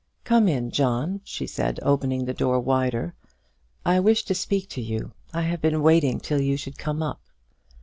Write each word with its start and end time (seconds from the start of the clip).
"Come 0.23 0.47
in, 0.47 0.71
John," 0.71 1.21
she 1.23 1.45
said, 1.45 1.79
opening 1.83 2.25
the 2.25 2.33
door 2.33 2.59
wider. 2.59 3.13
"I 3.85 3.99
wish 3.99 4.23
to 4.23 4.33
speak 4.33 4.67
to 4.69 4.81
you. 4.81 5.11
I 5.31 5.41
have 5.43 5.61
been 5.61 5.83
waiting 5.83 6.19
till 6.19 6.41
you 6.41 6.57
should 6.57 6.79
come 6.79 7.03
up." 7.03 7.21